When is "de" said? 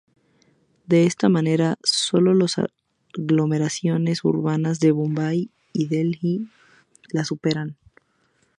0.87-1.05, 4.79-4.91